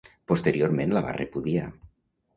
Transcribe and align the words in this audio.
Posteriorment 0.31 0.95
la 0.97 1.05
va 1.09 1.13
repudiar. 1.19 1.71